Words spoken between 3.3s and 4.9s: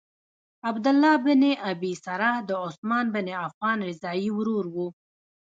عفان رضاعی ورور وو.